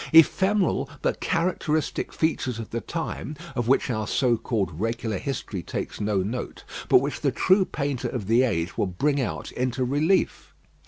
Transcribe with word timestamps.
Ephemeral 0.13 0.89
but 1.03 1.19
characteristic 1.19 2.11
features 2.11 2.57
of 2.57 2.71
the 2.71 2.81
time 2.81 3.35
of 3.55 3.67
which 3.67 3.87
our 3.91 4.07
so 4.07 4.35
called 4.35 4.79
regular 4.81 5.19
history 5.19 5.61
takes 5.61 6.01
no 6.01 6.23
note, 6.23 6.63
but 6.89 6.97
which 7.01 7.21
the 7.21 7.31
true 7.31 7.65
painter 7.65 8.09
of 8.09 8.25
the 8.25 8.41
age 8.41 8.79
will 8.79 8.87
bring 8.87 9.21
out 9.21 9.51
into 9.51 9.85
relief. 9.85 10.55